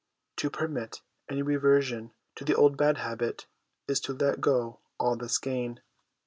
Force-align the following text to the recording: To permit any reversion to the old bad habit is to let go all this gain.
To 0.37 0.49
permit 0.49 1.01
any 1.29 1.43
reversion 1.43 2.09
to 2.33 2.43
the 2.43 2.55
old 2.55 2.75
bad 2.75 2.97
habit 2.97 3.45
is 3.87 3.99
to 3.99 4.13
let 4.13 4.41
go 4.41 4.79
all 4.99 5.15
this 5.15 5.37
gain. 5.37 5.79